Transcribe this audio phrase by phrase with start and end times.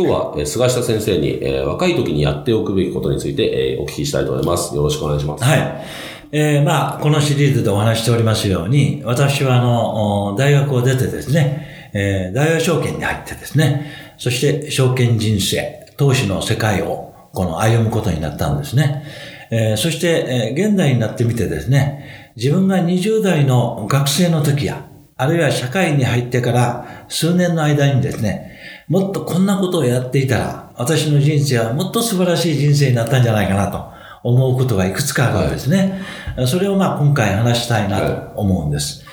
[0.00, 4.74] 今日は、え菅下先生に、えー、若い時にやっておくべきことについて、えー、お聞きしたいと思います。
[4.74, 5.44] よろしくお願いします。
[5.44, 5.84] はい。
[6.32, 19.04] えー、まあ、このシリーズでお話しておりますように、私は、あの、大学を出てですね、えー、大和証券に入ってですね、そして証券人生、投資の世界を、この歩むことになったんですね。
[19.50, 24.86] えー、そして、えー、現代になってみてですね、自分が20代の学生の時や、
[25.18, 28.58] あるいは社会に入ってから数年の間にですね、
[28.90, 33.84] もっとこんなことをやっていたら、私の人生はもっと素晴らしい人生になったんじゃないかなと
[34.24, 36.02] 思うことがいくつかあるんですね。
[36.36, 39.04] はい、それをまあ今回話したいなと思うんです。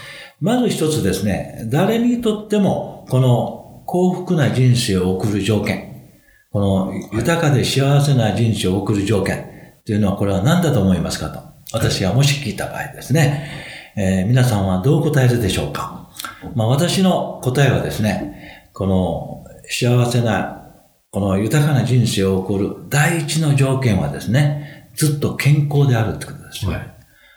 [0.41, 6.09] まず一つですね、誰にとってもこの幸福な人生を送る条件、
[6.51, 9.45] この豊かで幸せな人生を送る条件
[9.85, 11.39] というのはこれは何だと思いますかと。
[11.71, 16.09] 私がもし聞いた場合ですね、えー、皆さんはどう答えるでしょうか。
[16.55, 20.71] まあ私の答えはですね、この幸せな、
[21.11, 26.65] この豊かな人生を送る第一の条件はですね、ずっと健康であるってことです。
[26.65, 26.95] はい、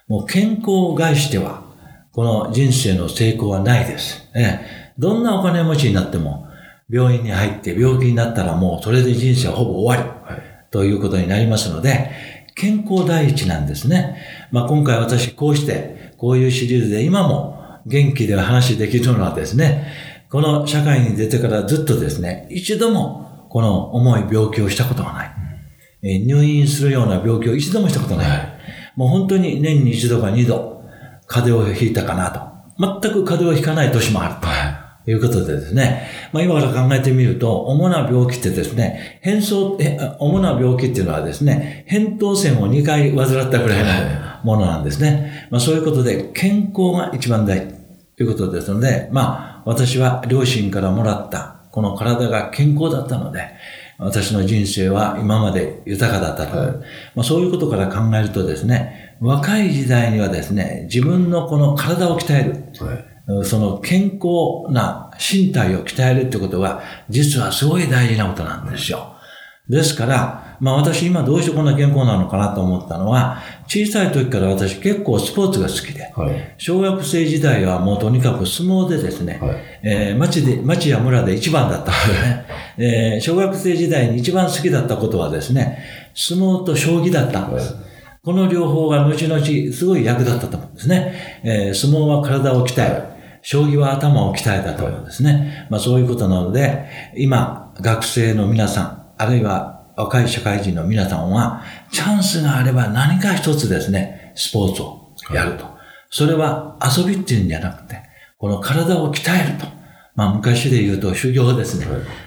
[0.09, 1.63] もう健康を害しては、
[2.13, 4.29] この人生の成功はないです。
[4.35, 4.61] え
[4.99, 6.47] どんなお金持ちになっても、
[6.89, 12.11] 病院に入って病気になったらもうそれで人生はほぼ終わり、はい、ということになりますので、
[12.57, 14.49] 健康第一なんですね。
[14.51, 19.87] まあ今回私こうして、こういうシリーズで今も元気で話できるのはですね、
[20.31, 26.21] この社会に出てからずっとですね、一度もこの重い病気をしたことがない。
[26.21, 28.29] うん、入院するような病気を一度もしたことない。
[28.31, 28.59] はい、
[28.95, 30.85] もう本当に年に一度か二度、
[31.27, 32.41] 風邪をひいたかなと。
[32.79, 34.47] 全く風邪をひかない年もあると。
[34.47, 36.09] はいいうことでですね。
[36.33, 39.79] まあ今から考えてみると、主な病気ってですね、変装、
[40.19, 45.49] 主な病気っていうのはですね、扁桃腺を2回患ったぐらいのものなんですね。
[45.51, 47.75] まあそういうことで、健康が一番大事
[48.17, 53.51] ということですので、まあ私は両親からもらったこの体が健康だったので、
[53.99, 56.59] 私の人生は今まで豊かだったと。
[56.59, 56.69] はい、
[57.15, 62.65] まあ、そういうことから考えるとですね、若い時代にはですね、自分のこの体を鍛える。
[63.29, 69.15] はい、その健康な身体を鍛えるってことは、実はすごい大事なことなんですよ。
[69.69, 82.47] ですから、まあ私今どうしてこんな健康なのかなと思ったのは、小さい時から私結構スポーツが好きで、はい、小学生時代はもうとにかく相撲でですね、はい、えー、町で、町や村で一番だったんですね、
[82.79, 85.79] えー、小学生時代に一番好きだったことはですね、
[86.15, 87.73] 相撲と将棋だったんです。
[87.73, 87.85] はい、
[88.23, 91.41] この両方が後々すごい役立ったと思うんですね。
[91.43, 93.11] えー、相撲は体を鍛える。
[93.43, 95.67] 将棋は頭を鍛えたと思うんですね。
[95.71, 105.65] まあそういうことなので、今、学生の皆さん、あるいは若い社会人の皆さんは、チャンスがあれば何か一つですね、スポーツをやると。
[106.11, 108.03] それは遊びっていうんじゃなくて、
[108.39, 109.81] この体を鍛えると。
[110.17, 111.87] まあ昔で言うと修行ですね。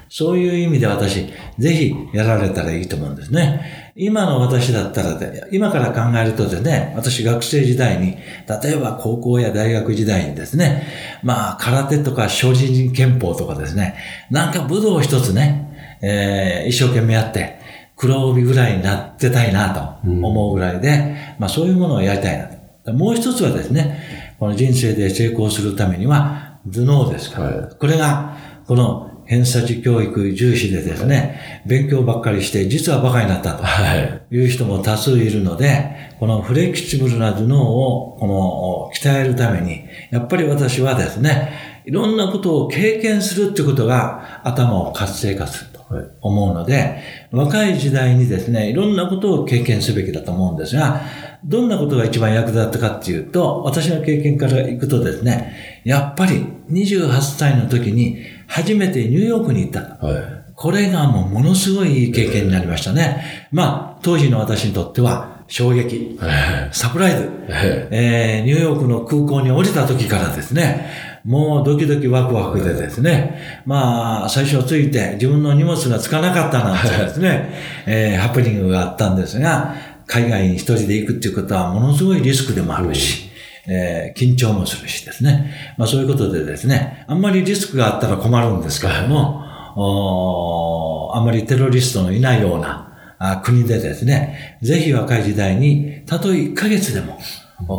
[0.09, 1.27] そういう意味で私、
[1.59, 3.91] ぜひやられたらいいと思うんですね。
[3.95, 8.17] 今の私だったらで、今から考えるとですね、私学生時代に、
[8.63, 10.87] 例えば高校や大学時代にですね、
[11.23, 13.95] まあ空手とか精進憲法とかですね、
[14.31, 15.72] なんか武道一つね、
[16.03, 17.59] えー、一生懸命やって、
[17.95, 22.47] 黒帯ぐらいになってたいなと思うぐらいで、うん、まあそういうものをやりたいな
[22.85, 22.93] と。
[22.93, 33.63] もう一つはですね、この人生で成功するためには頭脳ですから、はい、これが、この偏差値教育重視でですね、勉強ばっかりして実は馬鹿になったと。
[34.31, 41.53] いう人も多数いるので、このフレキシブルな頭脳をこの鍛えるために、やっぱり私はですね、
[41.85, 45.72] いろんなことを経験するってことが頭を活性化する。
[46.21, 47.01] 思うので、
[47.31, 51.01] 若い時代にですね、いろんなことを経験すべきだと思うんですが、
[51.45, 60.05] どんなことが一番役立ったかっていうと、私の経験からいくとですね、やっぱり28歳の時に初めてニューヨークに行った。
[60.05, 60.23] はい、
[60.55, 63.47] これがもうものすごいいい経験になりましたね。
[63.51, 66.17] まあ、当時の私にとっては衝撃、
[66.71, 67.29] サプライズ、
[67.91, 77.49] えー、ニューヨークの空港に降りた時からですね、もうドキドキワクワクでですね、まあ、最初ついて自分の荷物がつかなかったなんてですね、
[77.87, 79.75] えー、ハプニングがあったんですが、
[80.05, 83.29] 海外に一人で行くっていうことはものすごいリスクでもあるし、
[83.67, 85.53] えー、緊張もするしですね。
[85.77, 89.43] まあそういうことでですね、あんまりリスクがあったら困るんですけども、
[89.77, 97.17] おあんまりテロリストのいないようなあ国でですね、ぜひ若い時代に、たとえ1ヶ月でも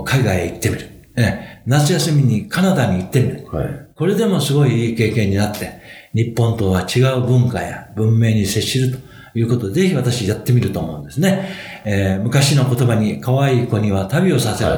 [0.04, 0.93] 海外へ行ってみる。
[1.16, 3.46] え夏休みにカナダに行ってみる。
[3.50, 5.80] はい、これでもすごいいい経験になって、
[6.14, 8.98] 日本とは違う文化や文明に接しると
[9.38, 11.50] いうことで、ぜひ私やってみると思うんですね。
[11.84, 14.76] えー、昔の言葉に、可愛い子には旅をさせる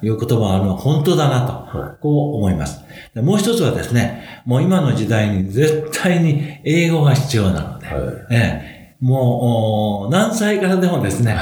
[0.00, 2.80] という言葉はあの本当だなと、はい、こう思います。
[3.14, 11.36] もう一つはですね、もう今の時代に絶対に英語が必要なので、はい、えー、もう何歳からでもですね、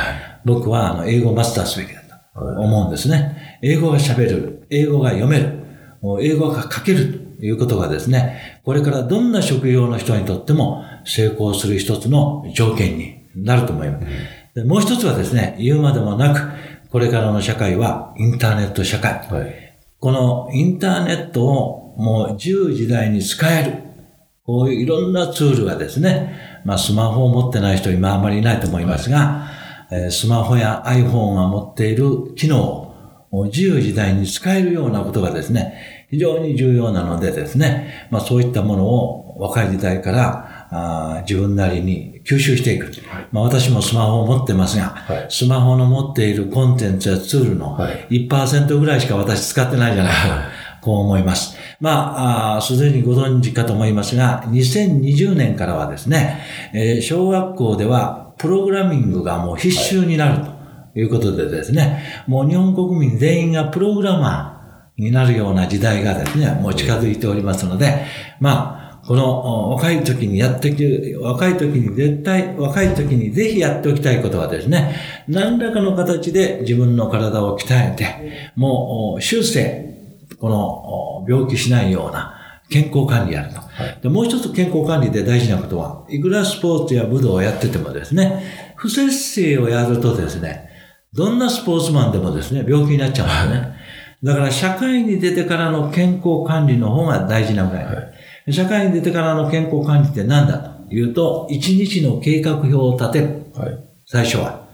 [0.45, 3.46] 僕はあの英語をマスターすべきだと思うんですね。
[3.63, 5.53] 英語が喋る、英語が読める、
[6.21, 14.07] 英語が書けるということがですね、これからどんな職業の人にとっても成功する一つの条件になると思います。
[14.55, 16.41] でもう一つはですね、言うまでもなく、
[16.91, 19.13] これからの社会はインターネット社会。
[19.13, 23.73] はい、このインターネットをもう自由時代に使える。
[24.45, 29.49] こういういろんなツールがですね、まあスマホを持ってない人今あまりいないと思いますが、
[29.91, 32.86] はい、スマホや iPhone が持っている機能を
[33.33, 42.87] 自由時代に使えるようなことがですね、非常に重要なのでですね、まあそういったものを若い時代からあ自分なりに吸収していく。
[42.87, 42.91] は
[43.21, 47.79] い、まあ、私もスマホを持ってますが、はい、スマホの持っているコンテンツやツールの
[48.11, 50.29] 1%ぐらいしか私使ってないじゃないか。
[50.29, 50.45] はい、
[50.81, 51.57] こう思います。
[51.81, 56.41] まあ、すでにご存知かと思いますが、2020年からはですね、
[56.73, 60.51] えー、小学校ではプログラミングがもう必修になると。
[60.51, 60.56] い
[61.05, 68.07] うことでですね、もう日本国民全員がプログラマーになるような時代がですね、もう近づいておりますので、
[68.41, 74.97] まあ、この若い時にやってきる、若い時に絶対、若い時にぜひやっておきたいことはですね、
[75.29, 79.87] 何らかの形で自分の体を鍛えて、もう終生、
[80.41, 83.61] この病気しないような健康管理やると。
[83.61, 88.43] はい、でもう一つ健康管理で大事なことは、いくらスポーツや武道をやっててもですね、
[88.75, 90.66] 不節制をやるとですね、
[91.17, 93.77] どんなスポーツマンでもですね、病気になっちゃうんですね。
[94.23, 97.85] だから社会に出てからの健康管理の方が大事なぐらい。
[97.87, 98.17] はい
[98.53, 103.47] 社会に出てからの健康管理って何だというと、一日の計画表を立てる。
[103.55, 104.67] はい、最初は。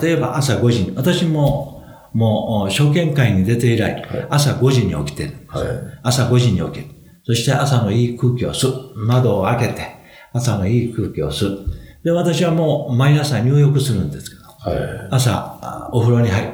[0.00, 5.66] 例えば朝5時に、私ももう証券会に出て以来、はい、朝5時に起きてる、はい、
[6.02, 6.86] 朝5時に起きる。
[7.24, 8.92] そして朝のいい空気を吸う。
[8.96, 9.86] 窓を開けて、
[10.32, 11.66] 朝のいい空気を吸う。
[12.02, 16.48] で、私はもう毎朝入浴するんですけど、はい、朝お風呂に入る。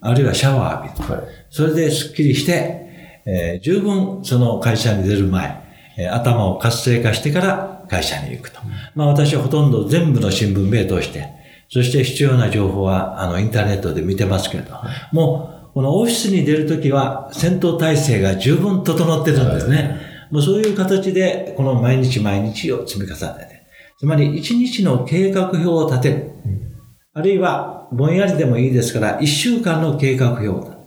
[0.00, 1.14] あるいはシャワー浴びる。
[1.14, 5.60] はい、それでスッキリして、えー、十分その会社に出る前、
[6.12, 8.60] 頭を活性化してから会社に行くと。
[8.94, 11.26] まあ私はほとんど全部の新聞名通して、
[11.68, 14.76] そして必要な情報はあのインターネットで見てますけれど、
[15.12, 20.00] もうこのオフィスに出るときは戦闘体制が十分整ってるんですね。
[20.30, 23.66] もうそういう形でこの毎日毎日を積み重ねて、
[23.98, 26.30] つまり一日の計画表を立てる。
[27.12, 30.80] あるいはぼんやりでもいいですから一週間の計画表を立てる。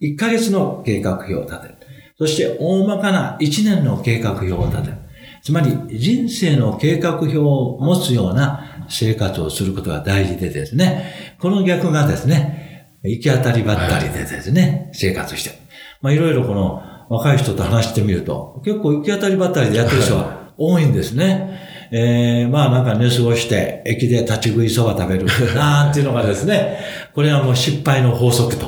[0.00, 1.74] 一ヶ月の計画表を立てる。
[2.16, 4.96] そして大まかな一年の計画表を立てる。
[5.42, 15.56] つまり人生の計画表を持つような生活をすることが大事でですね、この逆がですね、行き当たりばったりでですね、生活してる。
[16.00, 21.67] まあいろいろこの若い人と話してみると、結構行き当たりばったりでやってる人は多いんですね。
[21.90, 25.26] えー、まあなんか寝過ごして、駅で立ち食いそば食べる。
[25.54, 26.78] なんていうのがですね、
[27.14, 28.66] これはもう失敗の法則と、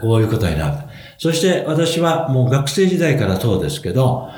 [0.00, 0.74] こういうことになる。
[1.18, 4.28] そして私はもう学生時代からそうですけど、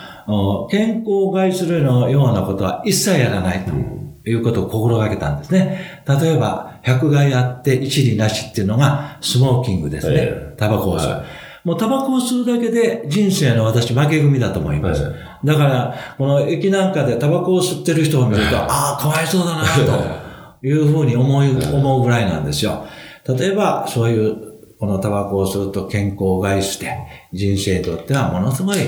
[0.71, 6.03] 健康を害するようなことは一切やらないということを心がけたんですね。
[6.07, 10.31] 例えば、百害あって一理なしっていうのがスモーキングですね。
[10.57, 11.25] タバコを吸う。
[11.65, 15.03] もうタバコを吸うだけで人生の私負け組だと思います。
[15.45, 22.85] だから、この駅なんかでタバコを吸ってる人を見ると、ああ、かわいそうだな、というふうに思い、思うぐらいなんですよ。
[23.27, 26.91] 例えば、そういうこのタバコを吸うと健康を害して、
[27.35, 28.79] 人生にとってはものすごい、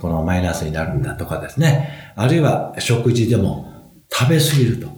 [0.00, 2.12] このマイナスになるんだとかですね。
[2.16, 4.88] あるいは食事でも食べ過ぎると、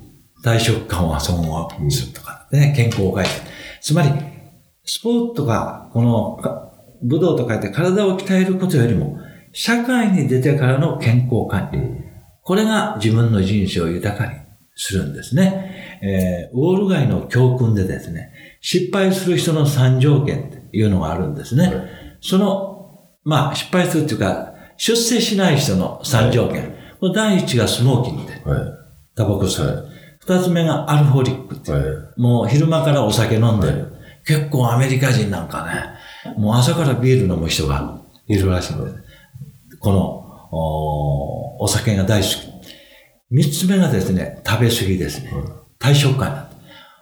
[0.44, 3.46] 大食感は損をするとかね、健康を害する。
[3.80, 4.10] つまり、
[4.84, 6.63] スポーツとか、この、
[7.04, 9.18] 武道とかって体を鍛えることよりも、
[9.52, 11.80] 社会に出てからの健康管理。
[12.42, 14.32] これが自分の人生を豊かに
[14.74, 16.00] するんですね。
[16.02, 21.72] えー、ウォール街の教訓でですね、失敗する人の3条件っていうのがあるんですね。
[22.20, 26.74] その、まあ、失敗するっていうか、出世しない人の3条件。
[27.00, 28.72] はい、第一がスモーキングで、はい、
[29.14, 29.88] タバコ吸う。
[30.20, 31.82] 二、つ目がアルフォリックって、はい、
[32.16, 33.92] もう昼間からお酒飲んでる。
[34.26, 35.94] 結構アメリカ人なんかね、
[36.36, 39.78] もう朝からビール飲む人がいるらしいんです。
[39.78, 42.54] この、おお酒が大好き。
[43.30, 45.32] 三つ目がですね、食べ過ぎですね。
[45.78, 46.50] 体食感だ。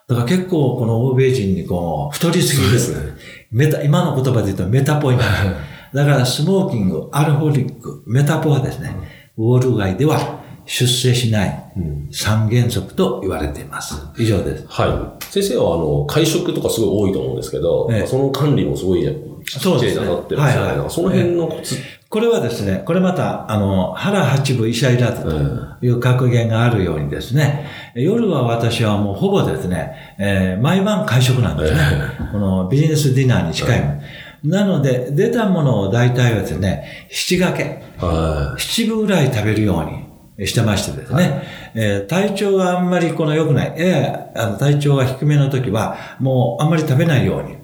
[0.08, 3.12] だから結構この欧米人にこう、太りすぎですね。
[3.50, 5.24] メタ、今の言葉で言うとメタポイント。
[5.94, 8.96] だからスモーキング、アルホリック、メタポはですね、
[9.36, 10.41] ウォール街では
[10.72, 11.64] 出世しない
[12.10, 13.94] 三原則と言われています。
[14.16, 14.64] 以上です。
[14.68, 15.24] はい。
[15.24, 19.02] 先生はあの、会食とかすごい多いと思うんですけど、ええ、その管理もすごい
[19.44, 20.06] そうですね。
[20.06, 20.68] なってるんですよね。
[20.68, 21.76] はいはい、その辺のコツ、
[22.08, 31.80] これはですね、これまた、あの、腹八分医者いらずという格言があるようにですね、夜は私はもうほぼですね、えー、毎晩会食なんですね。
[32.32, 34.02] このビジネスディナーに近いもの。
[34.44, 37.82] なので、出たものを大体はですね、七掛け。
[38.56, 41.42] 七分ぐらい食べるようにしてましてですね、はい、
[41.74, 47.56] えー、体調があんまりこの良くない、えー、あの体調が低めの時は、もうあんまり食べないように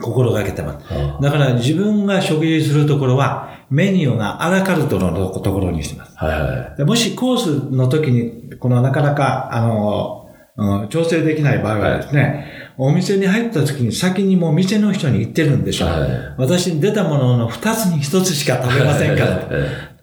[0.00, 0.86] 心がけてます。
[1.20, 6.16] だから自分が食事するところは、メニューがアラカルトのところにしてます。
[6.16, 10.20] はいはい、もしコースの時に、このなかなか、あの、
[10.56, 15.88] うん、調整できない場合はですね、はい、お店に入った時に先にもう店の人に言ってるんでしょう。
[15.88, 19.48] はい、私に出たものの二つに一つしか食べませんから。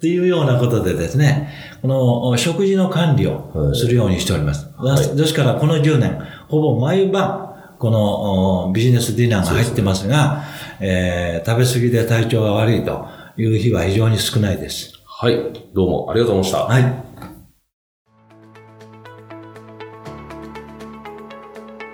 [0.01, 1.53] っていうようなことでですね、
[1.83, 4.67] この食事の管理をするようにしております。
[4.75, 10.43] はい、ですからこの10年、ほぼ毎晩、このビジネスディナーが入ってますが、
[10.79, 13.21] えー、食べ過ぎで体調が悪いと。
[13.37, 14.93] いう日は非常に少ないです。
[15.05, 15.35] はい。
[15.73, 16.65] どうもありがとうございました。
[16.65, 17.03] はい。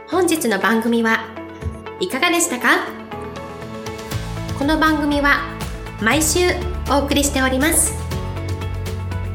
[0.09, 1.19] 本日の番組は
[1.99, 2.87] いかがでしたか？
[4.57, 5.41] この番組は
[6.01, 6.39] 毎週
[6.89, 7.93] お送りしております。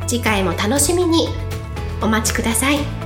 [0.07, 1.29] 次回も楽しみに
[2.01, 3.02] お待ちください。